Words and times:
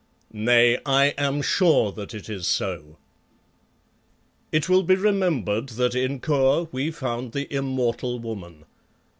Nay, 0.33 0.79
I 0.83 1.13
am 1.15 1.43
sure 1.43 1.91
that 1.91 2.11
it 2.15 2.27
is 2.27 2.47
so. 2.47 2.97
It 4.51 4.67
will 4.67 4.81
be 4.81 4.95
remembered 4.95 5.69
that 5.77 5.93
in 5.93 6.19
Kôr 6.19 6.67
we 6.71 6.89
found 6.89 7.33
the 7.33 7.45
immortal 7.53 8.17
woman. 8.17 8.65